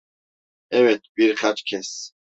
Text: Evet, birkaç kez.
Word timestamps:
Evet, 0.71 1.01
birkaç 1.17 1.63
kez. 1.63 2.11